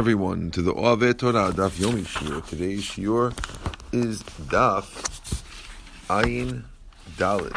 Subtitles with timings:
[0.00, 2.42] everyone to the Ove Torah Daf Yomi Shiur.
[2.48, 3.34] Today's Shiur
[3.92, 4.86] is Daf
[6.08, 6.62] Ayin
[7.18, 7.52] Dalit,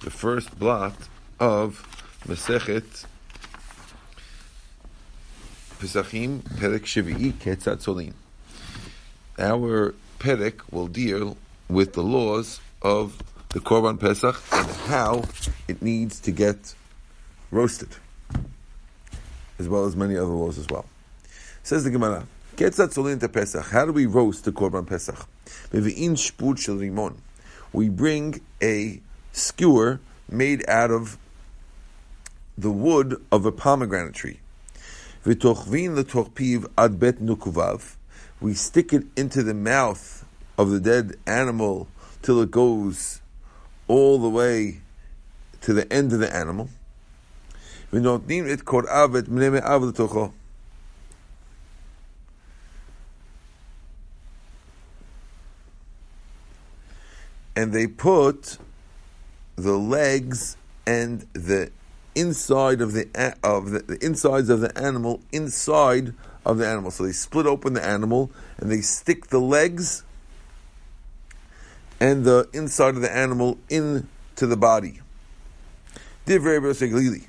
[0.00, 0.94] the first blot
[1.38, 1.86] of
[2.26, 3.04] Masechet
[5.78, 8.14] Pesachim Perek Shvi'i Ketzat Solin.
[9.38, 11.36] Our Perek will deal
[11.68, 15.24] with the laws of the Korban Pesach and how
[15.68, 16.74] it needs to get
[17.50, 17.90] roasted
[19.58, 20.86] as well as many other laws as well.
[21.62, 22.26] Says the Gemara,
[22.56, 23.66] Ketzat Pesach.
[23.66, 25.26] How do we roast the Korban Pesach?
[27.72, 29.00] We bring a
[29.32, 30.00] skewer
[30.30, 31.18] made out of
[32.56, 34.38] the wood of a pomegranate tree.
[35.24, 35.34] We
[38.54, 40.24] stick it into the mouth
[40.56, 41.88] of the dead animal
[42.22, 43.20] till it goes
[43.88, 44.80] all the way
[45.62, 46.68] to the end of the animal.
[47.93, 50.31] ונותנים את קוראיו ואת בני מאב לתוכו.
[57.55, 58.57] And they put
[59.57, 60.55] the legs
[60.87, 61.71] and the
[62.15, 63.05] inside of the
[63.43, 66.13] of the, the insides of the animal inside
[66.45, 66.91] of the animal.
[66.91, 70.03] So they split open the animal and they stick the legs
[71.99, 75.01] and the inside of the animal into the body.
[76.25, 77.25] Divrei Glili.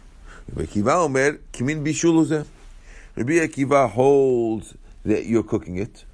[0.53, 2.45] Rabbi Akiva Omer, Kimin Bishul
[3.15, 6.05] Rabbi Akiva holds that you're cooking it,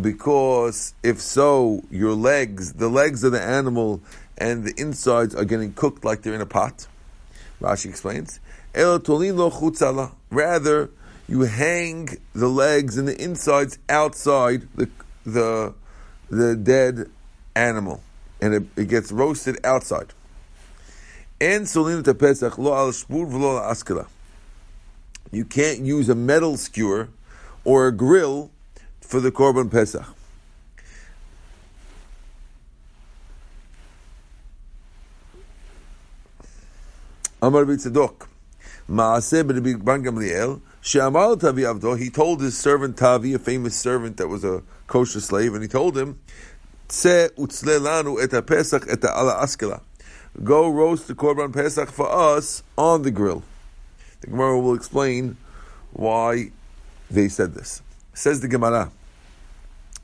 [0.00, 4.00] because if so, your legs, the legs of the animal,
[4.38, 6.86] and the insides are getting cooked like they're in a pot.
[7.60, 8.40] Rashi explains.
[10.30, 10.90] Rather,
[11.28, 14.88] you hang the legs and the insides outside the
[15.26, 15.74] the
[16.30, 17.10] the dead
[17.54, 18.02] animal,
[18.40, 20.14] and it, it gets roasted outside.
[21.40, 24.06] En solin pesach lo al shpur v'lo al.
[25.32, 27.08] You can't use a metal skewer
[27.64, 28.50] or a grill
[29.00, 30.04] for the korban pesach.
[37.40, 38.26] Amar b'tzedok.
[38.90, 40.60] Maaseh b'Rabban Gamliel.
[40.82, 41.98] She'amar Tavi Avdo.
[41.98, 45.68] He told his servant Tavi, a famous servant that was a kosher slave, and he
[45.68, 46.18] told him,
[46.88, 49.80] "Tse utzle lanu et ha-pesach et ha-ala askela."
[50.42, 53.42] Go roast the Korban Pesach for us on the grill.
[54.20, 55.36] The Gemara will explain
[55.92, 56.50] why
[57.10, 57.82] they said this.
[58.14, 58.90] Says the Gemara,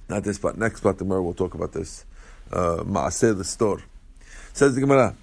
[0.09, 2.05] not this part, next part, the Gemara will talk about this.
[2.51, 3.83] Uh, Maaseh the store.
[4.53, 5.15] Says the Gemara,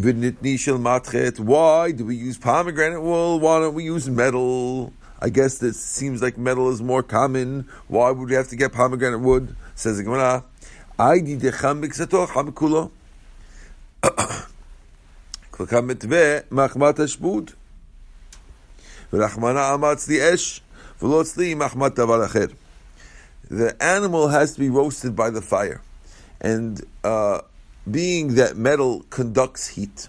[0.00, 3.40] why do we use pomegranate wool?
[3.40, 4.92] Why don't we use metal?
[5.20, 7.68] I guess this seems like metal is more common.
[7.88, 9.56] Why would we have to get pomegranate wood?
[9.74, 10.44] Says the Gemara,
[10.97, 12.89] היידי דחם בקצתו, חם כולו.
[15.51, 17.53] כלכה מתווה מחמת השבות.
[19.13, 20.61] ורחמנה אמר אצלי אש,
[21.01, 22.45] ולא אצלי מחמת דבר אחר.
[23.51, 25.81] The animal has to be roasted by the fire.
[26.41, 27.41] And uh,
[27.89, 30.07] being that metal conducts heat,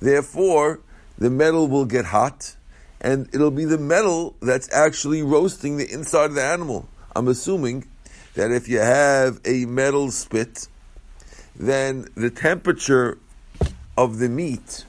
[0.00, 0.80] therefore
[1.18, 2.54] the metal will get hot,
[3.00, 6.88] and it'll be the metal that's actually roasting the inside of the animal.
[7.14, 7.86] I'm assuming
[8.35, 10.67] that if you have a metal spit,
[11.55, 13.17] then the temperature
[13.97, 14.85] of the meat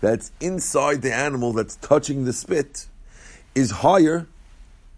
[0.00, 2.86] that's inside the animal that's touching the spit
[3.54, 4.26] is higher.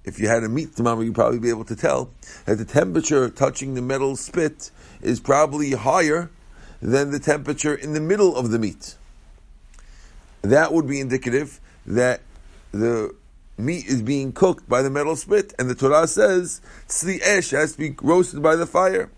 [0.04, 2.10] If you had a meat thermometer, you'd probably be able to tell
[2.44, 4.70] that the temperature touching the metal spit
[5.00, 6.30] is probably higher
[6.80, 8.96] than the temperature in the middle of the meat.
[10.42, 12.20] That would be indicative that
[12.72, 13.14] the
[13.58, 17.72] meat is being cooked by the metal spit, and the Torah says tzli esh has
[17.72, 19.10] to be roasted by the fire,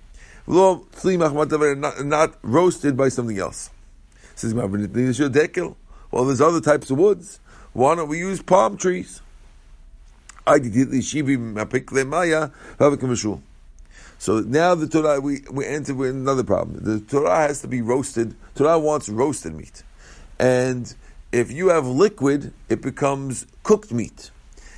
[0.47, 3.71] not, not roasted by something else.
[4.35, 4.69] Says well,
[6.25, 7.41] there's other types of woods.
[7.73, 9.21] Why don't we use palm trees?
[14.19, 16.85] So now the Torah, we, we enter with another problem.
[16.85, 18.35] The Torah has to be roasted.
[18.55, 19.83] Torah wants roasted meat.
[20.39, 20.95] And
[21.35, 24.31] if you have liquid, it becomes cooked meat.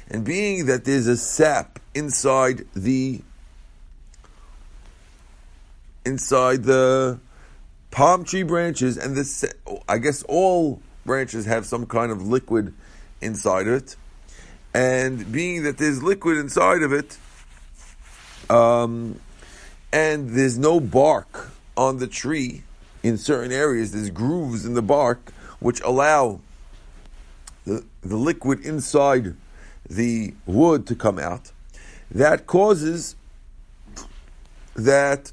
[0.09, 3.21] And being that there's a sap inside the
[6.07, 7.19] inside the
[7.91, 9.45] palm tree branches, and this
[9.87, 12.73] I guess all branches have some kind of liquid
[13.21, 13.97] inside of it.
[14.73, 17.19] And being that there's liquid inside of it,
[18.49, 19.21] um,
[19.93, 22.63] and there's no bark on the tree
[23.03, 26.41] in certain areas, there's grooves in the bark which allow
[27.67, 29.37] the, the liquid inside
[29.89, 31.53] the wood to come out,
[32.11, 33.17] that causes
[34.75, 35.33] that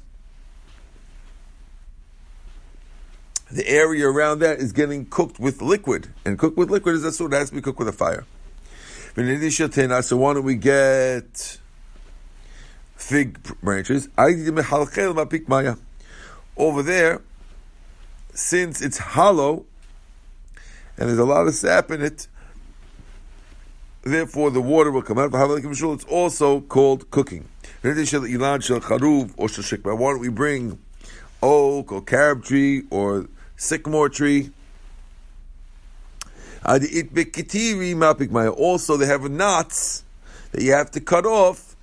[3.50, 7.32] the area around that is getting cooked with liquid, and cooked with liquid is asur.
[7.32, 8.26] It has to be cooked with a fire.
[9.16, 11.58] So why don't we get
[12.96, 14.08] fig branches?
[16.56, 17.20] Over there,
[18.32, 19.66] since it's hollow
[20.96, 22.28] and there's a lot of sap in it,
[24.02, 25.30] therefore the water will come out.
[25.32, 27.48] It's also called cooking.
[27.82, 27.94] Why
[29.90, 30.78] don't we bring
[31.42, 34.50] oak or carob tree or sycamore tree?
[36.66, 36.86] Also,
[38.96, 40.04] they have knots
[40.52, 41.76] that you have to cut off,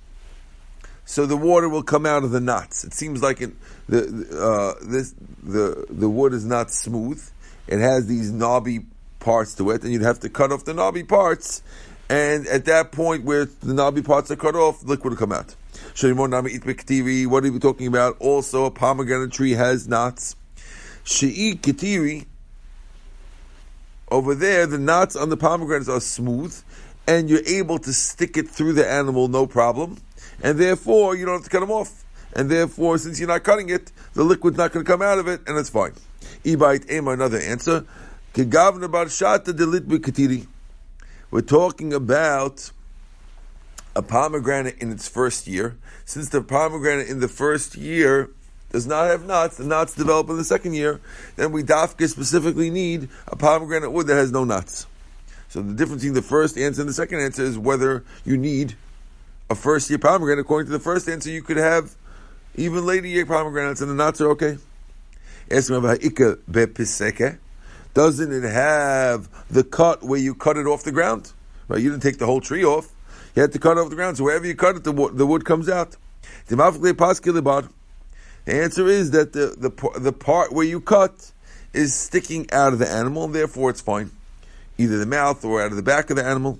[1.04, 2.82] so the water will come out of the knots.
[2.82, 3.52] It seems like it,
[3.88, 4.08] the
[4.40, 7.22] uh, this the the wood is not smooth.
[7.68, 8.86] It has these knobby
[9.22, 11.62] parts to it, and you'd have to cut off the knobby parts.
[12.10, 15.56] And at that point, where the knobby parts are cut off, liquid will come out.
[15.94, 16.42] What are
[17.50, 18.16] we talking about?
[18.18, 20.36] Also, a pomegranate tree has knots.
[21.04, 22.26] She'i kitiri
[24.10, 26.54] over there, the knots on the pomegranates are smooth,
[27.08, 29.96] and you're able to stick it through the animal no problem,
[30.42, 32.04] and therefore you don't have to cut them off.
[32.34, 35.28] And therefore, since you're not cutting it, the liquid's not going to come out of
[35.28, 35.92] it, and it's fine.
[36.44, 37.84] Ibait Ema, another answer.
[41.30, 42.70] We're talking about
[43.94, 45.76] a pomegranate in its first year.
[46.06, 48.30] Since the pomegranate in the first year
[48.70, 50.98] does not have nuts, the nuts develop in the second year,
[51.36, 54.86] then we dafka specifically need a pomegranate wood that has no nuts.
[55.50, 58.76] So the difference between the first answer and the second answer is whether you need
[59.50, 60.40] a first year pomegranate.
[60.40, 61.94] According to the first answer, you could have
[62.54, 64.56] even later year pomegranates and the nuts are okay.
[67.94, 71.32] Doesn't it have the cut where you cut it off the ground?
[71.68, 72.92] Right, you didn't take the whole tree off.
[73.34, 74.16] You had to cut off the ground.
[74.16, 75.96] So wherever you cut it, the wood, the wood comes out.
[76.48, 76.56] The
[78.46, 81.32] answer is that the, the, the part where you cut
[81.72, 84.10] is sticking out of the animal, and therefore it's fine.
[84.78, 86.58] Either the mouth or out of the back of the animal.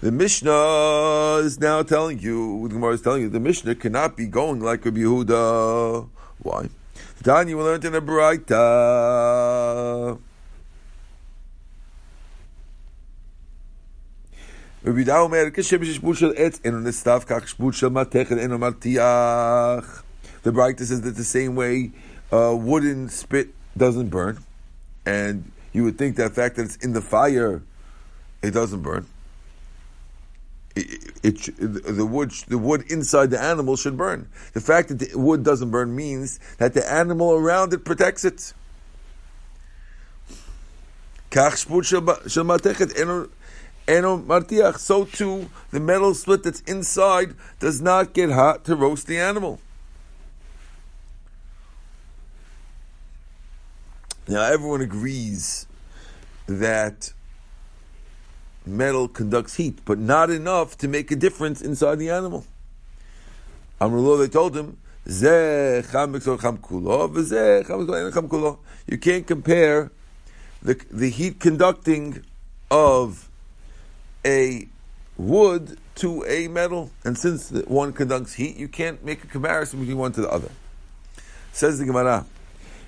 [0.00, 4.26] The Mishnah is now telling you, the Gemara is telling you, the Mishnah cannot be
[4.26, 6.08] going like Rabbi Yehuda.
[6.38, 6.68] Why?
[7.22, 8.58] Tanya, we learned in a Baraita.
[14.84, 20.02] ובידה אומר, כשם ששבות של עץ אינו נסתף, כך שבות של מתכת אינו מרתיח.
[20.44, 21.90] The Braita says that the same way
[22.32, 24.38] uh, wooden spit doesn't burn,
[25.04, 27.62] and you would think that the fact that it's in the fire,
[28.42, 29.06] it doesn't burn.
[30.75, 34.29] It, it, the wood the wood inside the animal should burn.
[34.53, 38.53] The fact that the wood doesn't burn means that the animal around it protects it.
[44.79, 49.59] So too, the metal split that's inside does not get hot to roast the animal.
[54.27, 55.67] Now, everyone agrees
[56.47, 57.11] that
[58.65, 62.45] metal conducts heat, but not enough to make a difference inside the animal.
[63.79, 64.77] Amrullah, they told him,
[68.87, 69.91] you can't compare
[70.61, 72.23] the, the heat conducting
[72.69, 73.27] of
[74.23, 74.67] a
[75.17, 79.97] wood to a metal, and since one conducts heat, you can't make a comparison between
[79.97, 80.49] one to the other.
[81.51, 82.25] Says the Gemara,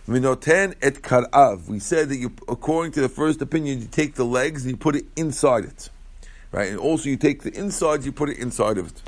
[0.07, 1.67] Minoten et karav.
[1.67, 4.77] We said that you, according to the first opinion, you take the legs and you
[4.77, 5.89] put it inside it,
[6.51, 6.69] right?
[6.69, 9.01] And also you take the insides, you put it inside of it.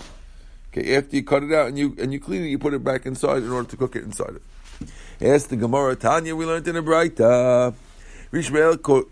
[0.70, 2.84] Okay, after you cut it out and you and you clean it, you put it
[2.84, 4.42] back inside in order to cook it inside it.
[5.22, 6.36] Ask the Gemara Tanya.
[6.36, 7.74] We learned in a Braita.
[8.32, 9.06] Rishmael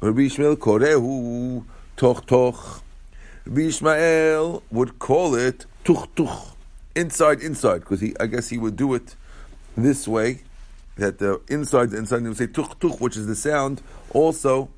[0.00, 1.64] Rabbi Ishmael Korehu
[1.96, 2.82] Toch Toch.
[3.46, 6.54] Rabbi Ishmael would call it Tuch Tuch.
[6.94, 9.16] Inside, inside, because he, I guess he would do it
[9.76, 10.42] this way,
[10.96, 14.68] that the inside, the inside, you say Tuch Tuch, which is the sound also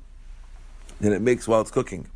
[0.99, 2.07] that it makes while it's cooking.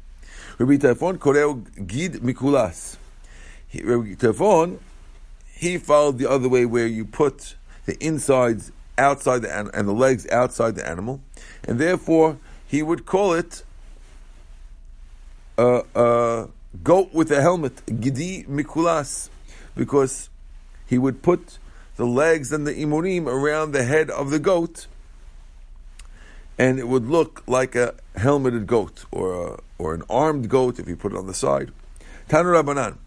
[0.57, 2.97] Rabbi Tarfon Korehu Gid Mikulas.
[3.73, 4.79] Rabbi Tarfon,
[5.53, 10.27] he followed the other way where you put the insides outside the and the legs
[10.29, 11.21] outside the animal,
[11.67, 13.63] and therefore he would call it
[15.57, 16.47] a, a
[16.83, 19.29] goat with a helmet, gidi mikulas,
[19.75, 20.29] because
[20.87, 21.59] he would put
[22.01, 24.87] the legs and the imurim around the head of the goat,
[26.57, 30.87] and it would look like a helmeted goat or a, or an armed goat if
[30.87, 31.71] you put it on the side.
[32.27, 32.97] Tanu Rabbanan.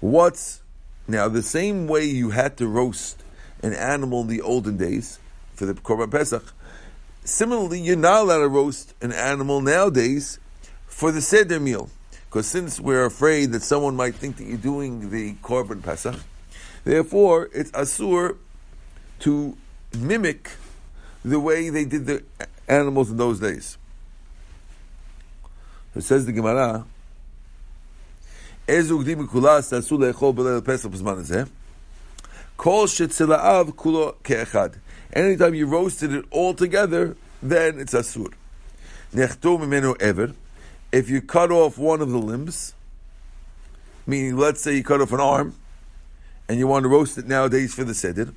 [0.00, 0.62] What's
[1.06, 3.22] now the same way you had to roast
[3.62, 5.18] an animal in the olden days
[5.52, 6.54] for the Korban Pesach,
[7.22, 10.38] similarly, you're not allowed to roast an animal nowadays
[10.86, 11.90] for the seder meal,
[12.32, 16.16] because since we're afraid that someone might think that you're doing the Korban Pesach,
[16.82, 18.38] therefore it's Asur
[19.18, 19.54] to
[19.94, 20.50] mimic
[21.22, 22.24] the way they did the
[22.66, 23.76] animals in those days.
[25.94, 26.86] It says the Gemara,
[28.66, 29.14] Ezug di
[35.12, 38.32] Anytime you roasted it all together, then it's asur.
[40.00, 40.34] Ever.
[40.92, 42.74] If you cut off one of the limbs,
[44.06, 45.56] meaning let's say you cut off an arm,
[46.48, 48.34] and you want to roast it nowadays for the seder,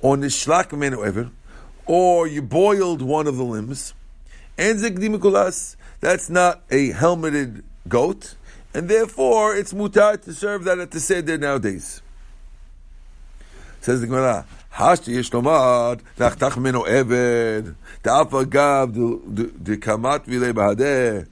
[0.00, 1.30] or nishlak mimenu ever,
[1.84, 3.92] or you boiled one of the limbs,
[4.56, 8.36] and zekdimikulas, that's not a helmeted goat,
[8.72, 12.02] and therefore it's mutar to serve that at the seder nowadays.
[13.80, 21.26] Says the Gemara, Hashti yesh lomad, nachtach meno eved, da'af agav dekamat vile bahadeh,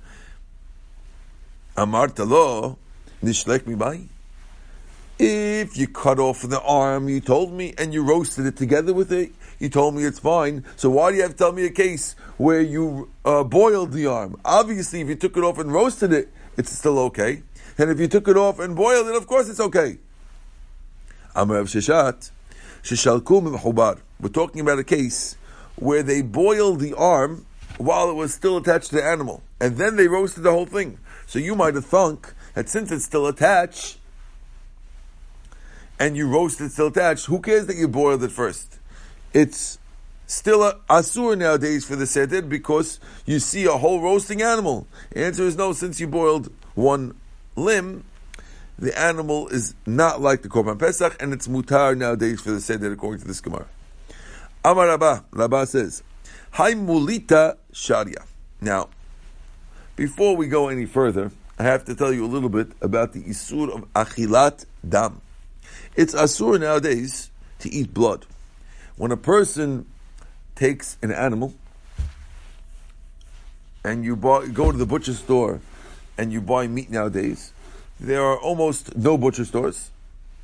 [1.77, 2.79] amarta lo,
[3.23, 4.09] nishlek mi bai.
[5.19, 9.13] If you cut off the arm, you told me, and you roasted it together with
[9.13, 10.65] it, you told me it's fine.
[10.77, 14.07] So why do you have to tell me a case where you uh, boiled the
[14.07, 14.41] arm?
[14.45, 17.43] Obviously, if you took it off and roasted it, it's still okay.
[17.79, 19.99] And if you took it off and boiled it, of course it's okay.
[21.37, 22.31] Amar Rav Sheshet,
[22.83, 24.01] Shishalkum Hubar.
[24.21, 25.37] We're talking about a case
[25.77, 27.47] where they boiled the arm
[27.79, 30.99] while it was still attached to the animal, and then they roasted the whole thing.
[31.27, 33.99] So you might have thunk that since it's still attached,
[35.99, 38.79] and you roast it still attached, who cares that you boiled it first?
[39.33, 39.79] It's
[40.27, 44.87] still a asur nowadays for the seder because you see a whole roasting animal.
[45.11, 47.15] The answer is no, since you boiled one
[47.57, 48.05] limb,
[48.79, 52.93] the animal is not like the Korban Pesach, and it's mutar nowadays for the Seder,
[52.93, 53.67] according to this Gemara.
[54.65, 56.03] Amar Rabba, Rabba says,
[56.51, 58.25] Hai mulita sharia.
[58.61, 58.89] Now,
[59.97, 63.23] before we go any further, I have to tell you a little bit about the
[63.23, 65.21] isur of achilat dam.
[65.97, 68.27] It's asur nowadays to eat blood.
[68.97, 69.87] When a person
[70.55, 71.55] takes an animal
[73.85, 75.61] and you buy, go to the butcher store
[76.19, 77.53] and you buy meat nowadays,
[78.01, 79.91] there are almost no butcher stores,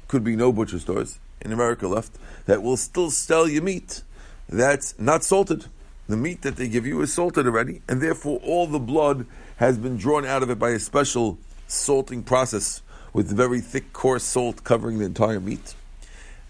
[0.08, 2.12] could be no butcher stores in America left,
[2.46, 4.02] that will still sell you meat
[4.48, 5.66] that's not salted.
[6.10, 9.26] The meat that they give you is salted already, and therefore all the blood
[9.56, 11.38] has been drawn out of it by a special
[11.68, 15.74] salting process with very thick, coarse salt covering the entire meat.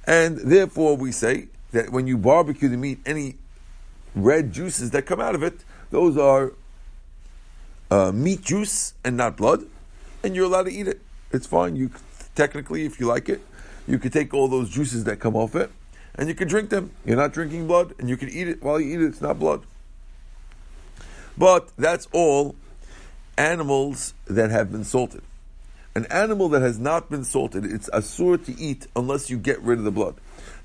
[0.06, 3.36] And therefore, we say that when you barbecue the meat, any
[4.14, 6.54] red juices that come out of it, those are
[7.90, 9.66] uh, meat juice and not blood
[10.22, 11.00] and you're allowed to eat it.
[11.32, 11.76] It's fine.
[11.76, 11.90] You
[12.34, 13.40] technically, if you like it,
[13.86, 15.70] you could take all those juices that come off it,
[16.14, 16.90] and you can drink them.
[17.04, 19.06] You're not drinking blood, and you can eat it while you eat it.
[19.06, 19.62] It's not blood.
[21.36, 22.56] But that's all
[23.38, 25.22] animals that have been salted.
[25.94, 29.78] An animal that has not been salted, it's asur to eat unless you get rid
[29.78, 30.16] of the blood.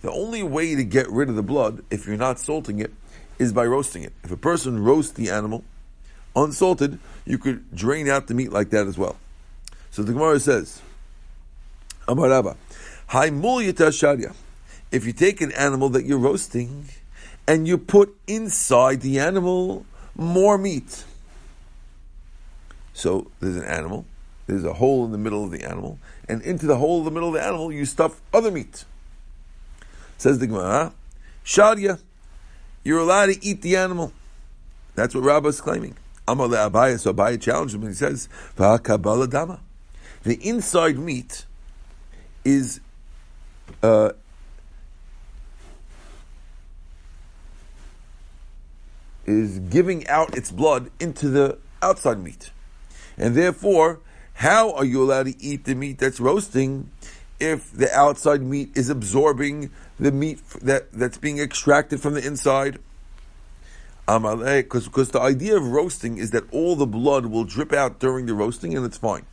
[0.01, 2.93] The only way to get rid of the blood, if you're not salting it,
[3.39, 4.13] is by roasting it.
[4.23, 5.63] If a person roasts the animal
[6.35, 9.15] unsalted, you could drain out the meat like that as well.
[9.91, 10.81] So the Gemara says,
[12.07, 12.55] Amaraba,
[14.95, 16.85] If you take an animal that you're roasting
[17.45, 19.85] and you put inside the animal
[20.15, 21.03] more meat.
[22.93, 24.05] So there's an animal,
[24.47, 25.99] there's a hole in the middle of the animal,
[26.29, 28.85] and into the hole in the middle of the animal you stuff other meat.
[30.17, 30.93] Says the Gemara,
[31.43, 31.99] Sharia,
[32.85, 34.13] you're allowed to eat the animal.
[34.95, 35.97] That's what Rabbah is claiming.
[36.25, 39.59] Amalei Abaya, so Abaya challenged him and he says, dama
[40.23, 41.45] the inside meat
[42.45, 42.79] is
[43.83, 44.11] uh,
[49.25, 52.51] is giving out its blood into the outside meat.
[53.17, 53.99] And therefore,
[54.35, 56.91] how are you allowed to eat the meat that's roasting
[57.39, 62.79] if the outside meat is absorbing the meat that, that's being extracted from the inside?
[64.07, 67.73] Um, uh, eh, because the idea of roasting is that all the blood will drip
[67.73, 69.25] out during the roasting and it's fine.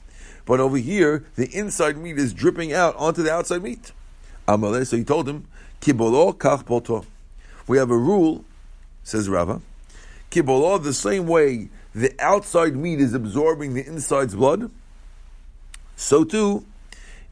[0.46, 3.92] But over here, the inside meat is dripping out onto the outside meat.
[4.48, 5.46] Amaleh, so he told him,
[5.80, 7.06] Kibolo kach.
[7.66, 8.44] We have a rule,
[9.02, 9.60] says Rava,
[10.32, 14.70] Kibolo, the same way the outside meat is absorbing the inside's blood,
[15.94, 16.64] so too,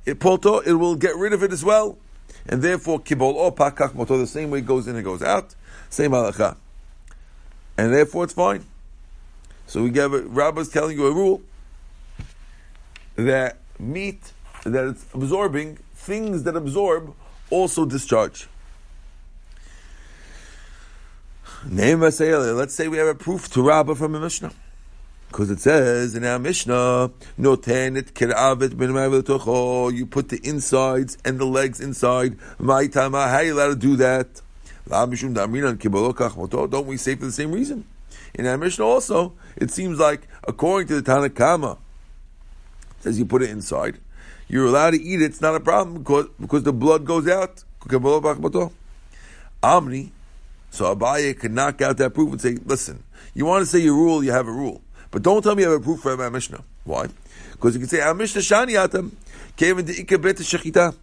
[0.04, 1.96] it poto, it will get rid of it as well.
[2.46, 5.54] And therefore, kibolo pakach moto, the same way it goes in and goes out,
[5.88, 6.56] same halacha.
[7.78, 8.66] And therefore it's fine.
[9.66, 11.40] So we give it, Rabbi's telling you a rule
[13.16, 14.32] that meat
[14.64, 17.14] that it's absorbing, things that absorb
[17.48, 18.46] also discharge.
[21.68, 22.16] Let's
[22.74, 24.52] say we have a proof to Rabbah from a Mishnah.
[25.28, 31.44] Because it says in our Mishnah, no tenet kiravit you put the insides and the
[31.44, 32.38] legs inside.
[32.58, 34.40] My time, how are you allowed to do that?
[34.88, 35.10] Don't
[36.86, 37.84] we say for the same reason?
[38.34, 41.78] In our Mishnah also, it seems like, according to the Tanakama,
[43.00, 43.98] says you put it inside.
[44.48, 47.62] You're allowed to eat it, it's not a problem because, because the blood goes out.
[49.62, 50.10] Amni,
[50.70, 53.02] so Abaye could knock out that proof and say, listen,
[53.34, 54.82] you want to say your rule, you have a rule.
[55.10, 56.62] But don't tell me you have a proof for our Mishnah.
[56.84, 57.08] Why?
[57.52, 59.16] Because you can say, our Mishnah Shani Atam
[59.56, 60.94] came into Ikabet Shechita.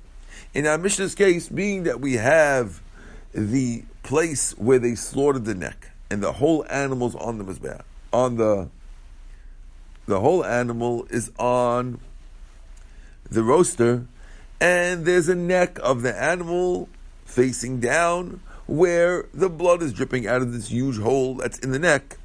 [0.54, 2.82] In our Mishnah's case, being that we have
[3.34, 7.84] the place where they slaughtered the neck and the whole animal's on the Mizbeah,
[8.14, 8.70] on the
[10.08, 12.00] the whole animal is on
[13.30, 14.08] the roaster,
[14.62, 16.88] and there's a neck of the animal
[17.26, 21.80] facing down where the blood is dripping out of this huge hole that's in the
[21.80, 22.18] neck.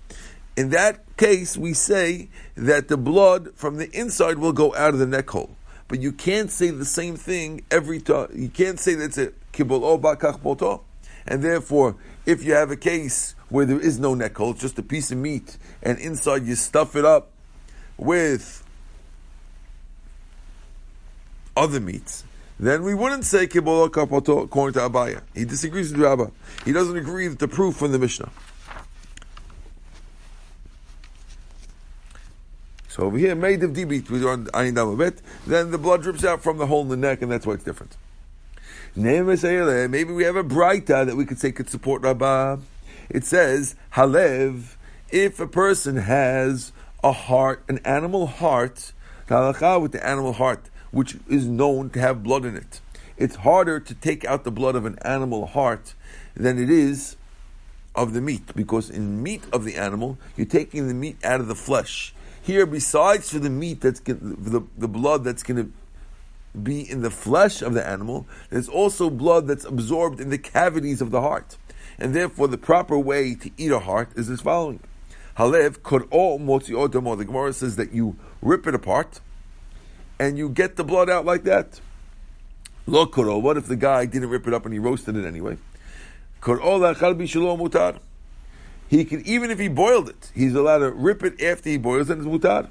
[0.56, 4.99] In that case, we say that the blood from the inside will go out of
[4.99, 5.56] the neck hole.
[5.88, 8.28] But you can't say the same thing every time.
[8.34, 10.80] You can't say that it's a kibul o bakach
[11.26, 11.96] And therefore,
[12.26, 15.12] if you have a case where there is no neck hole, it's just a piece
[15.12, 17.30] of meat, and inside you stuff it up
[17.96, 18.64] with
[21.56, 22.25] other meats,
[22.61, 25.23] then we wouldn't say Kibbolah Kapoto according to Abaya.
[25.35, 26.28] He disagrees with Rabbah.
[26.64, 28.30] He doesn't agree with the proof from the Mishnah.
[32.88, 36.42] So over here, made of dibit with on ayin damabet, then the blood drips out
[36.42, 37.97] from the hole in the neck, and that's why it's different.
[38.94, 42.59] Maybe we have a brighter that we could say could support Rabbah.
[43.09, 44.76] It says halev
[45.11, 48.92] if a person has a heart, an animal heart,
[49.30, 52.80] with the animal heart which is known to have blood in it.
[53.16, 55.94] It's harder to take out the blood of an animal heart
[56.34, 57.16] than it is
[57.94, 61.49] of the meat, because in meat of the animal, you're taking the meat out of
[61.49, 62.14] the flesh.
[62.42, 65.72] Here, besides for the meat that's the, the blood that's going to
[66.58, 71.00] be in the flesh of the animal, there's also blood that's absorbed in the cavities
[71.00, 71.56] of the heart.
[71.99, 74.80] And therefore, the proper way to eat a heart is as following.
[75.38, 79.21] Halev could all motzi The Gemara says that you rip it apart,
[80.23, 81.80] and you get the blood out like that.
[82.87, 83.06] Lo
[83.39, 85.56] what if the guy didn't rip it up and he roasted it anyway?
[86.41, 87.99] mutar.
[88.89, 92.08] He can, even if he boiled it, he's allowed to rip it after he boils
[92.08, 92.69] it, it's mutar.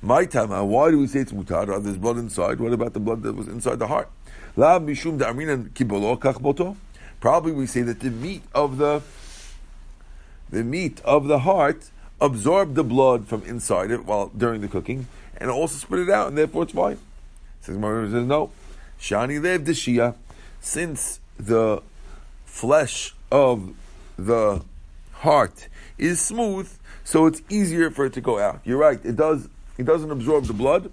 [0.00, 1.68] My time, uh, why do we say it's mutar?
[1.68, 2.60] Oh, there's blood inside.
[2.60, 4.10] What about the blood that was inside the heart?
[7.20, 9.02] Probably we say that the meat of the
[10.48, 15.08] the meat of the heart absorbed the blood from inside it while during the cooking,
[15.38, 16.98] and also spit it out, and therefore it's fine.
[17.60, 18.50] Says Maria says no.
[19.00, 20.14] Shani lev deshia,
[20.60, 21.82] since the
[22.44, 23.74] flesh of
[24.18, 24.62] the
[25.12, 25.68] heart
[25.98, 26.70] is smooth,
[27.04, 28.60] so it's easier for it to go out.
[28.64, 28.98] You're right.
[29.04, 29.48] It does.
[29.78, 30.90] It doesn't absorb the blood,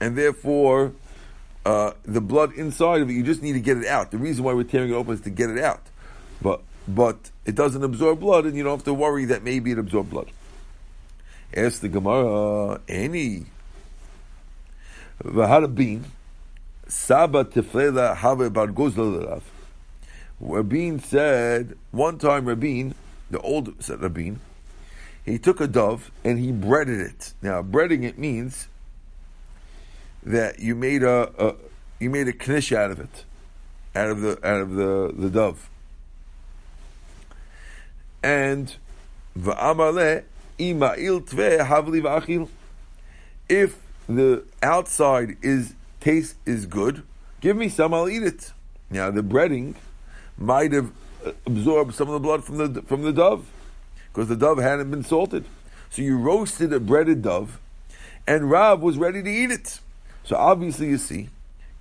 [0.00, 0.92] and therefore.
[1.66, 4.10] Uh, the blood inside of it, you just need to get it out.
[4.10, 5.82] The reason why we're tearing it open is to get it out.
[6.40, 9.78] But but it doesn't absorb blood, and you don't have to worry that maybe it
[9.78, 10.30] absorbed blood.
[11.54, 13.46] Ask the Gemara, any
[15.22, 16.04] Vahara bean,
[16.86, 19.42] Saba Teflela Have Bar Gozlalav.
[20.40, 22.94] Rabin said, one time Rabin,
[23.30, 24.40] the old said Rabin,
[25.24, 27.34] he took a dove and he breaded it.
[27.42, 28.68] Now, breading it means
[30.22, 31.54] that you made a, a
[31.98, 33.24] you made a knish out of it,
[33.94, 35.68] out of the out of the, the dove.
[38.22, 38.74] And
[39.38, 40.24] va'amale
[43.48, 47.02] if the outside is taste is good,
[47.40, 48.52] give me some, I'll eat it.
[48.90, 49.74] Now the breading
[50.36, 50.90] might have
[51.46, 53.46] absorbed some of the blood from the from the dove,
[54.12, 55.44] because the dove hadn't been salted.
[55.90, 57.58] So you roasted a breaded dove,
[58.26, 59.80] and Rav was ready to eat it.
[60.24, 61.30] So obviously you see,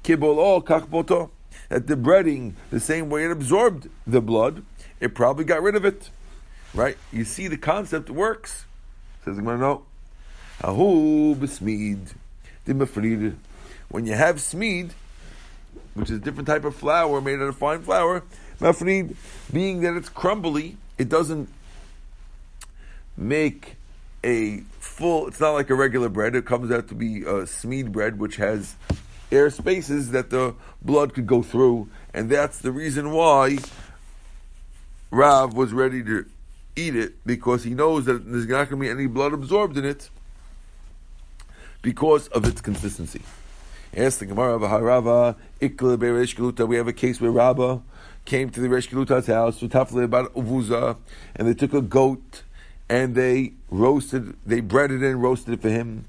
[0.04, 1.30] kibol kachboto,
[1.70, 4.64] that the breading, the same way it absorbed the blood,
[5.00, 6.10] it probably got rid of it.
[6.74, 6.98] Right?
[7.12, 8.66] You see the concept works.
[9.26, 9.86] Says the Gemara, no.
[10.64, 12.14] Ahu besmeed.
[13.90, 14.92] When you have smeed,
[15.94, 18.24] which is a different type of flour made out of fine flour,
[18.60, 19.16] mafrid,
[19.52, 21.50] being that it's crumbly, it doesn't
[23.16, 23.76] make
[24.24, 27.92] a full, it's not like a regular bread, it comes out to be a smeed
[27.92, 28.76] bread, which has
[29.32, 33.58] air spaces that the blood could go through, and that's the reason why
[35.12, 36.26] Rav was ready to
[36.78, 39.86] eat it because he knows that there's not going to be any blood absorbed in
[39.86, 40.10] it
[41.82, 43.22] because of its consistency.
[43.96, 45.36] Ask the Gemara Harava,
[46.68, 47.82] we have a case where Rabba
[48.26, 50.98] came to the Resh Kiluta's house, about uvuza,
[51.36, 52.44] and they took a goat
[52.90, 56.06] and they roasted, they breaded it and roasted it for him.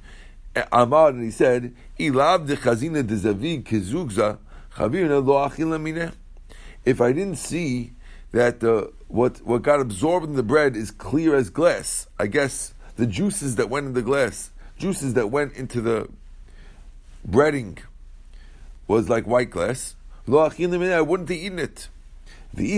[0.72, 4.38] Amar, and he said, Ilav de chazina de zavig kezugza,
[4.74, 6.12] chavirna lo
[6.85, 7.92] If I didn't see
[8.32, 12.74] that uh, what what got absorbed in the bread is clear as glass, I guess
[12.96, 16.08] the juices that went in the glass, juices that went into the
[17.26, 17.78] breading,
[18.86, 19.94] was like white glass.
[20.26, 21.88] Lo I wouldn't have eaten it.
[22.52, 22.74] The.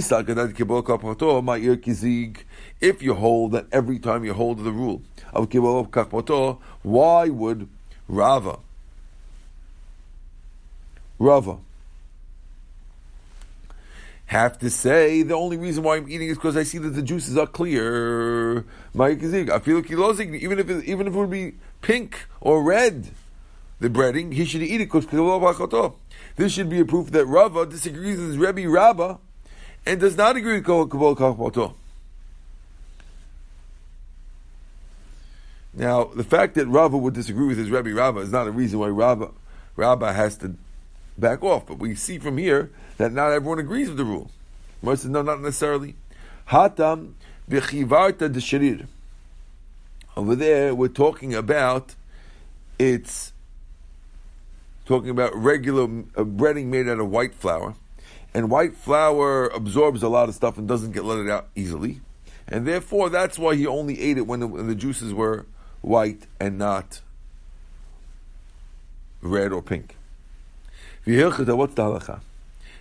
[2.80, 7.68] If you hold that every time you hold the rule of kibol why would
[8.08, 8.58] Rava,
[11.20, 11.58] Rava,
[14.30, 17.02] have to say the only reason why I'm eating is because I see that the
[17.02, 18.64] juices are clear.
[18.94, 23.10] My I feel kilozig, even if it, even if it would be pink or red,
[23.80, 25.06] the breading, he should eat it because
[26.36, 29.16] this should be a proof that Rava disagrees with Rebbe Rabbah
[29.84, 31.74] and does not agree with Kabbalah Kachmoto.
[35.74, 38.78] Now, the fact that Rava would disagree with his Rebbe Rava is not a reason
[38.78, 39.32] why Rava,
[39.74, 40.54] Rava has to
[41.18, 41.66] back off.
[41.66, 44.30] But we see from here that not everyone agrees with the rule.
[44.82, 45.94] Most says, no, not necessarily.
[46.48, 47.14] Hatam
[47.48, 48.86] v'chivarta de
[50.18, 51.94] Over there, we're talking about
[52.78, 53.32] it's
[54.84, 57.74] talking about regular breading made out of white flour
[58.34, 62.02] and white flour absorbs a lot of stuff and doesn't get let it out easily,
[62.48, 65.46] and therefore that's why he only ate it when the, when the juices were
[65.80, 67.00] white and not
[69.22, 69.96] red or pink.
[71.06, 72.20] What's the halacha?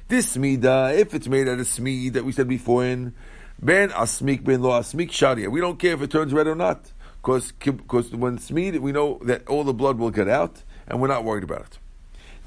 [0.10, 3.14] This smida, if it's made out of smid that we said before in
[3.62, 6.92] ben asmik ben lo asmik sharia, we don't care if it turns red or not,
[7.22, 11.24] because when smid we know that all the blood will get out, and we're not
[11.24, 11.78] worried about it.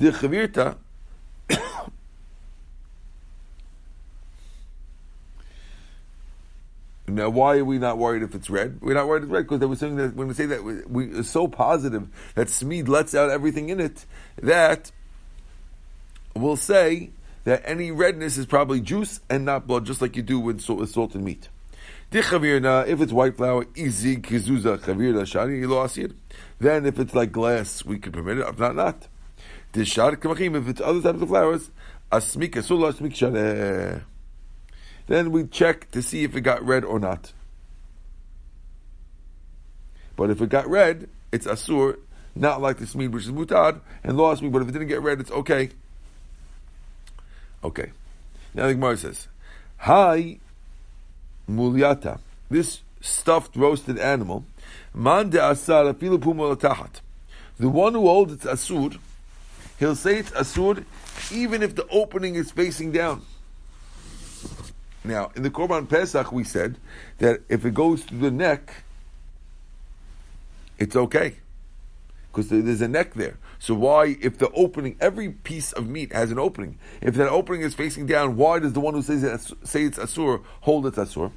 [0.00, 0.76] The chavirta
[7.06, 8.80] Now, why are we not worried if it's red?
[8.80, 10.80] We're not worried it's red because they were saying that when we say that we,
[10.88, 14.04] we are so positive that Smid lets out everything in it
[14.42, 14.90] that
[16.34, 17.10] we'll say
[17.44, 20.78] that any redness is probably juice and not blood, just like you do with salt,
[20.78, 21.48] with salt and meat.
[22.12, 22.32] If
[23.00, 26.14] it's white flour, easy kizuza shani
[26.58, 28.46] Then if it's like glass, we can permit it.
[28.46, 29.08] If not, not.
[29.74, 31.70] If it's other types of flowers,
[32.12, 34.02] asmik asmik.
[35.06, 37.32] Then we check to see if it got red or not.
[40.14, 41.96] But if it got red, it's asur,
[42.34, 44.50] not like the smid which is mutad, and lost me.
[44.50, 45.70] But if it didn't get red, it's okay.
[47.64, 47.92] Okay.
[48.54, 49.28] Now the Gemara says,
[49.78, 50.38] Hi
[51.48, 52.18] muliata.
[52.50, 54.44] This stuffed roasted animal,
[54.94, 57.00] man de asar tahat.
[57.58, 58.98] The one who holds it's asur,
[59.78, 60.84] he'll say it's asur
[61.32, 63.22] even if the opening is facing down.
[65.04, 66.76] Now, in the Korban Pesach, we said
[67.18, 68.84] that if it goes through the neck,
[70.78, 71.36] it's okay.
[72.30, 73.36] Because there's a neck there.
[73.62, 76.80] So why, if the opening, every piece of meat has an opening.
[77.00, 79.98] If that opening is facing down, why does the one who says it, say it's
[79.98, 81.30] asur hold it's asur?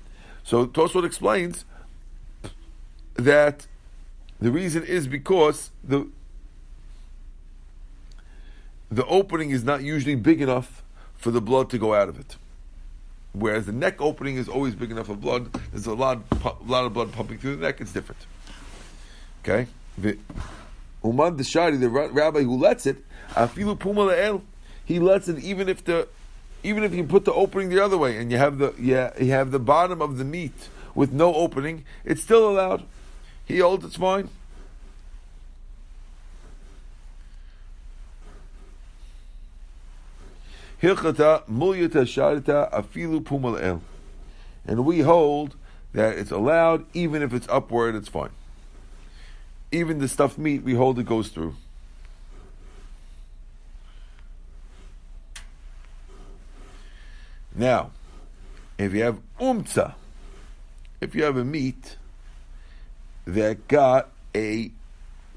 [0.44, 1.66] So Tosfot explains
[3.14, 3.68] that
[4.42, 6.08] the reason is because the
[8.90, 10.82] the opening is not usually big enough
[11.16, 12.38] for the blood to go out of it
[13.34, 15.54] whereas the neck opening is always big enough of blood.
[15.72, 17.82] There's a lot, a lot of blood pumping through the neck.
[17.82, 18.26] It's different.
[19.44, 19.68] Okay.
[19.98, 20.18] The
[21.12, 22.98] The Shari, the rabbi who lets it,
[23.34, 24.42] afilu puma
[24.84, 26.08] he lets it even if the,
[26.64, 29.32] even if you put the opening the other way and you have the yeah you
[29.32, 32.84] have the bottom of the meat with no opening, it's still allowed.
[33.46, 34.30] He holds it's fine.
[40.82, 41.14] Afilu
[43.24, 43.82] pumal el,
[44.66, 45.56] And we hold
[45.94, 48.32] that it's allowed even if it's upward, it's fine.
[49.76, 51.54] Even the stuffed meat, we hold it goes through.
[57.54, 57.92] Now,
[58.78, 59.96] if you have umtza,
[61.02, 61.98] if you have a meat
[63.26, 64.72] that got a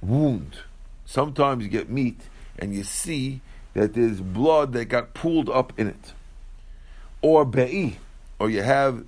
[0.01, 0.59] wound,
[1.05, 2.21] sometimes you get meat
[2.61, 3.41] and you see
[3.75, 6.13] that there's blood that got pooled up in it.
[7.23, 7.97] Or be'i,
[8.39, 9.05] or you have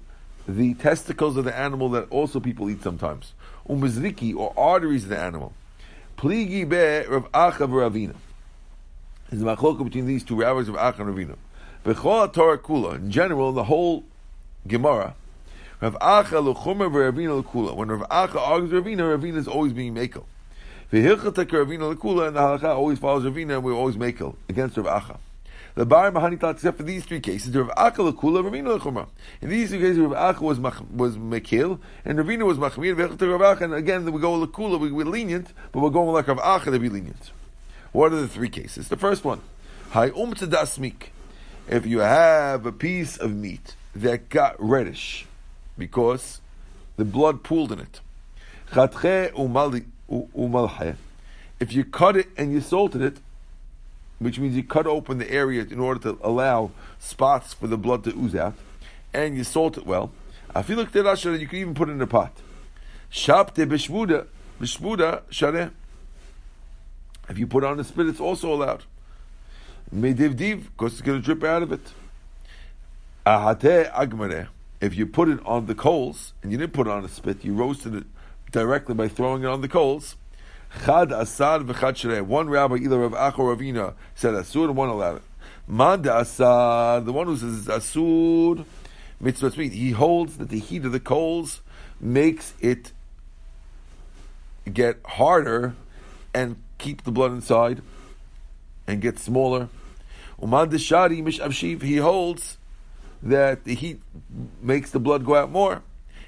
[0.49, 3.33] the testicles of the animal that also people eat sometimes.
[3.71, 5.53] Umizriki, or arteries of the animal.
[6.17, 8.17] Pligi be Rav Acha Ravina.
[9.29, 11.37] There's a machloka between these two rabbis of Acha and Ravina.
[11.85, 14.05] Bechol Torah Kula, in general, the whole
[14.67, 15.15] Gemara,
[15.81, 17.75] Rav Acha l'chumer v'Ravina l'kula.
[17.75, 20.25] When Rav Acha argues Ravina, Ravina is always being makel.
[20.91, 24.77] The Hilchata Ravina Lakula and the Halacha always follows Ravina and we're always make against
[24.77, 25.19] Rav Acha.
[25.75, 29.09] The bar mahanitat except for these three cases, Rav Akal kula, Ravina lechumra.
[29.41, 32.95] In these three cases, Rav Akal was mach, was mekil, and Ravina was machmir.
[32.95, 36.39] Vechta Rav and again we go lekula, we, we're lenient, but we're going like Rav
[36.39, 37.31] Akal to be lenient.
[37.93, 38.89] What are the three cases?
[38.89, 39.41] The first one,
[39.93, 41.09] umtza dasmik.
[41.69, 45.27] If you have a piece of meat that got reddish
[45.79, 46.41] because
[46.97, 48.01] the blood pooled in it,
[51.61, 53.19] if you cut it and you salted it,
[54.21, 58.05] which means you cut open the area in order to allow spots for the blood
[58.05, 58.55] to ooze out,
[59.13, 60.13] and you salt it well.
[60.55, 61.03] I feel like you
[61.49, 62.37] can even put it in a pot.
[63.11, 63.59] Shapte.
[67.29, 68.85] If you put on a spit, it's also allowed.
[69.95, 71.93] Mediv div, because it's going to drip out of it.
[73.27, 74.49] Ahate agmare.
[74.81, 77.45] If you put it on the coals and you didn't put it on a spit,
[77.45, 78.05] you roasted it
[78.51, 80.17] directly by throwing it on the coals.
[80.85, 82.23] Chad asad v'chad shrei.
[82.23, 85.23] One rabbi, either Rav Acho Ravina, said asur, and one allowed it.
[85.67, 88.65] Man asad, the one who says asur,
[89.21, 91.61] mitzvah meat, he holds that the heat of the coals
[92.01, 92.93] makes it
[94.73, 95.75] get harder
[96.33, 97.83] and keep the blood inside
[98.87, 99.69] and get smaller.
[100.41, 102.57] Uman deshari mishavshiv, he holds
[103.23, 104.01] that the heat
[104.63, 105.83] makes the blood go out more.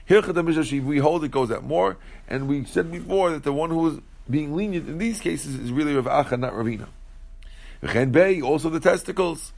[0.08, 1.96] We hold it goes out more,
[2.28, 4.00] and we said before that the one who is
[4.30, 6.86] being lenient in these cases is really Rav Acha, not Ravina.
[8.44, 9.52] Also the testicles.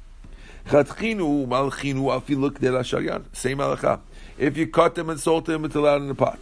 [0.66, 4.00] Same halacha.
[4.38, 6.38] If you cut them and salt them, it's allowed in the pot.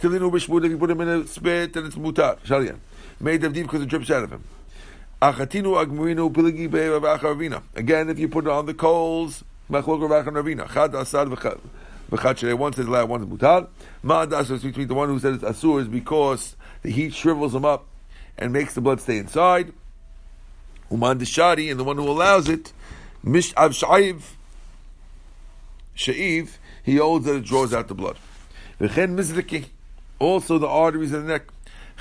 [0.00, 2.38] Tilinu b'shmud, if you put them in a spit, then it's mutar.
[2.40, 2.78] Shalyan.
[3.20, 4.44] Made of deep because it drips out of him.
[5.20, 7.62] Achatinu agmurinu piligi ravina.
[7.74, 10.72] Again, if you put it on the coals, machlok Rav Acha Ravina.
[10.72, 11.60] Chad asad v'chad.
[12.08, 13.68] One says allowed, one is mutar.
[14.04, 17.86] Ma'adas between the one who says asur is because the heat shrivels them up
[18.38, 19.72] and makes the blood stay inside.
[20.90, 22.72] Uman deshari, and the one who allows it,
[23.22, 24.22] mish av shaiv,
[26.84, 28.16] he holds that it draws out the blood.
[28.80, 29.66] V'chen mizriki,
[30.20, 31.48] also the arteries in the neck.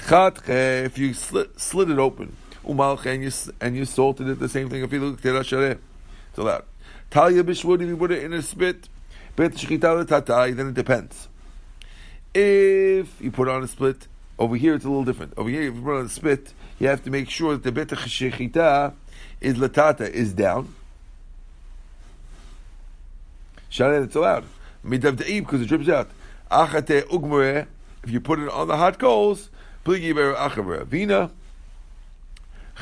[0.07, 4.49] Chat if you slit, slit it open, umalche, and you, and you salted it, the
[4.49, 6.65] same thing, if you look it's allowed.
[7.09, 8.89] Talia bishwood, if you put it in a spit,
[9.35, 9.51] then
[10.67, 11.27] it depends.
[12.33, 15.33] If you put on a split, over here, it's a little different.
[15.37, 17.71] Over here, if you put on a spit, you have to make sure that the
[17.71, 18.93] betach shechita
[19.39, 20.73] is latata is down.
[23.69, 24.45] Shanet, it's allowed.
[24.85, 26.09] Midav because it drips out.
[26.51, 27.67] Achate ugmure,
[28.03, 29.49] if you put it on the hot coals,
[29.83, 31.31] pligi ber achaver vina.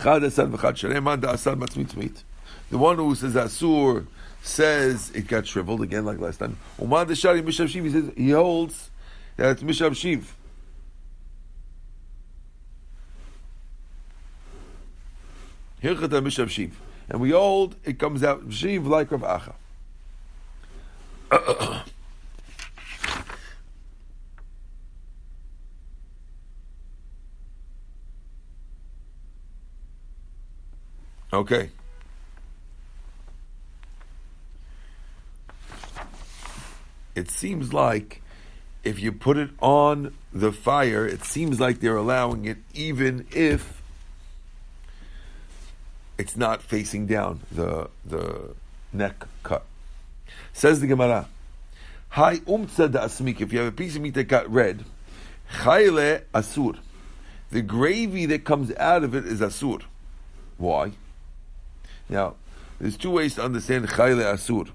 [0.02, 2.24] Chad asad v'chad shalem, man asad matzmitzmit.
[2.70, 4.08] The one who says asur
[4.44, 6.58] says it got shriveled again, like last time.
[6.80, 8.92] Umad shari mishav shiv, he says he holds
[9.38, 10.36] that it's mishav shiv.
[15.84, 16.80] Hilchata Mishav shiv,
[17.10, 19.52] And we hold, it comes out Shiv like Rav
[21.30, 21.84] Acha.
[31.34, 31.70] okay.
[37.15, 38.21] It seems like
[38.84, 43.82] if you put it on the fire, it seems like they're allowing it even if
[46.17, 48.56] it's not facing down the the
[48.91, 49.65] neck cut.
[50.54, 51.28] Says the Gemara,
[52.10, 53.41] Hi umtza da asmik.
[53.41, 54.86] If you have a piece of meat that got red,
[55.62, 56.78] chayle asur.
[57.49, 59.82] The gravy that comes out of it is asur.
[60.58, 60.91] Why?
[62.10, 62.36] Now,
[62.80, 64.69] there's two ways to understand chayle asur.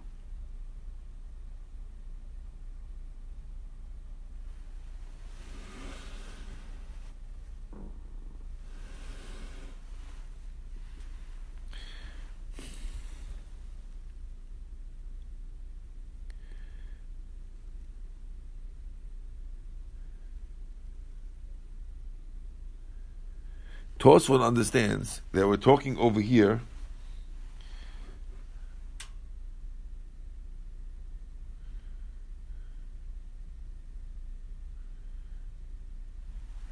[23.99, 26.61] Tosfot understands that we're talking over here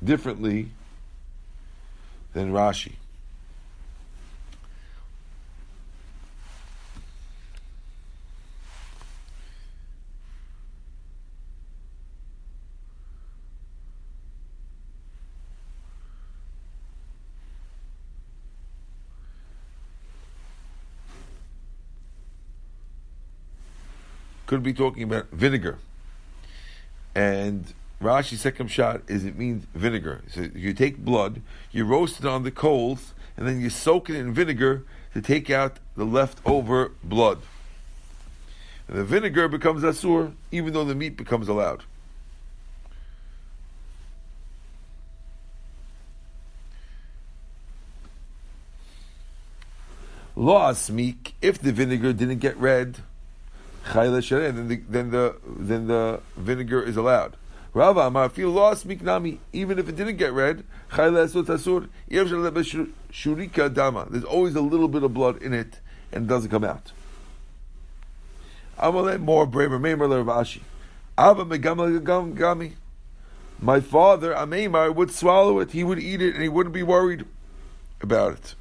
[0.02, 0.68] differently
[2.32, 2.92] than Rashi.
[24.56, 25.76] Could be talking about vinegar.
[27.14, 30.22] And Rashi's second shot is it means vinegar.
[30.30, 31.42] So you take blood,
[31.72, 35.50] you roast it on the coals, and then you soak it in vinegar, to take
[35.50, 37.40] out the leftover blood.
[38.88, 41.82] And the vinegar becomes asur, even though the meat becomes allowed.
[50.34, 53.00] Lo asmik, if the vinegar didn't get red,
[53.92, 57.36] then the, then the then the vinegar is allowed.
[57.72, 60.64] Rava Amar, feel lo asmik nami, even if it didn't get red,
[63.12, 64.06] shurika dama.
[64.10, 66.92] There's always a little bit of blood in it, and it doesn't come out.
[68.78, 70.60] Amale more braver, Meimer Ashi.
[71.18, 72.72] Abba gami.
[73.60, 77.24] My father, Ameimar, would swallow it, he would eat it, and he wouldn't be worried
[78.00, 78.54] about it.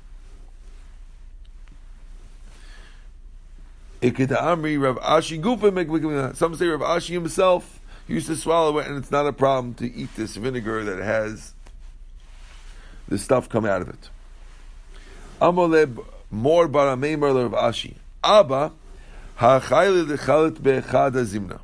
[4.12, 9.26] Amri Rav Ashi Some say Rav Ashi himself used to swallow it, and it's not
[9.26, 11.54] a problem to eat this vinegar that has
[13.08, 14.10] the stuff come out of it.
[15.42, 17.96] Amoleb Mor Barameimer Rav Ashi.
[18.24, 18.72] Abba
[19.40, 21.60] Be'echad Zimna.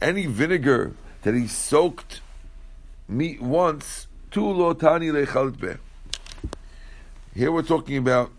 [0.00, 2.20] Any vinegar that he soaked
[3.08, 5.74] meat once, tu lotani lechalit be.
[7.34, 8.30] Here we're talking about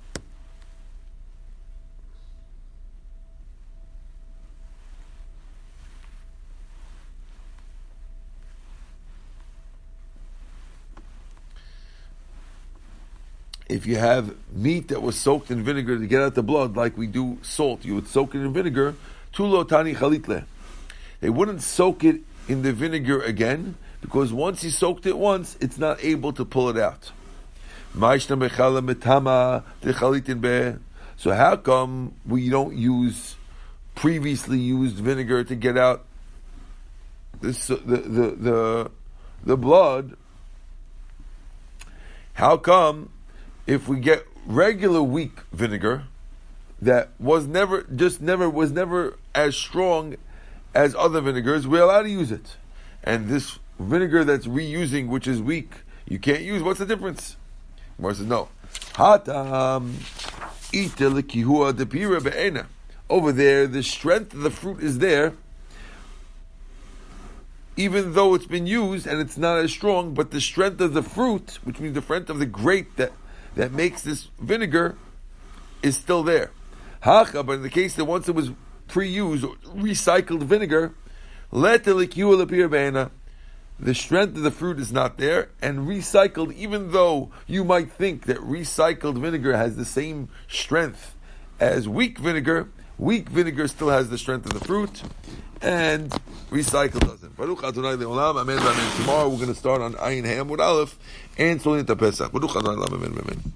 [13.73, 16.95] if you have meat that was soaked in vinegar to get out the blood, like
[16.95, 18.93] we do salt, you would soak it in vinegar,
[19.33, 20.45] tulo tani chalitle.
[21.21, 25.79] They wouldn't soak it in the vinegar again, because once you soaked it once, it's
[25.79, 27.11] not able to pull it out.
[31.17, 33.35] So how come we don't use
[33.95, 36.05] previously used vinegar to get out
[37.41, 38.91] this the the the,
[39.43, 40.15] the blood?
[42.33, 43.09] How come
[43.65, 46.03] if we get regular weak vinegar
[46.81, 50.15] that was never just never was never as strong
[50.75, 52.57] as other vinegars, we're allowed to use it.
[53.03, 55.71] And this vinegar that's reusing, which is weak,
[56.07, 56.63] you can't use.
[56.63, 57.37] What's the difference?
[57.97, 58.49] Gemara says no.
[58.93, 59.93] Hatam
[63.09, 65.33] Over there, the strength of the fruit is there,
[67.77, 70.13] even though it's been used and it's not as strong.
[70.13, 73.11] But the strength of the fruit, which means the strength of the grape that
[73.55, 74.97] that makes this vinegar
[75.81, 76.51] is still there.
[77.01, 78.51] Hacha, but in the case that once it was
[78.87, 80.93] pre-used, recycled vinegar,
[81.51, 83.11] let the
[83.79, 88.25] the strength of the fruit is not there, and recycled, even though you might think
[88.25, 91.15] that recycled vinegar has the same strength
[91.59, 95.03] as weak vinegar, weak vinegar still has the strength of the fruit,
[95.63, 96.09] and
[96.51, 97.35] recycle doesn't.
[97.37, 98.97] Baruch Adonai Le'olam, Amen, Amen.
[98.97, 100.97] Tomorrow we're going to start on Ayin Ham with Aleph,
[101.37, 102.31] and Solin Pesach.
[102.31, 103.53] Baruch Adonai Le'olam, Amen, Amen.